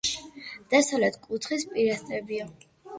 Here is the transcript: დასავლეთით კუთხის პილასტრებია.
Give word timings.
დასავლეთით 0.71 1.21
კუთხის 1.29 1.69
პილასტრებია. 1.77 2.55